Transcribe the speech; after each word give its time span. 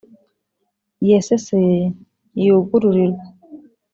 Iyaseseye 1.03 1.81
ntiyugururirwa. 2.31 3.23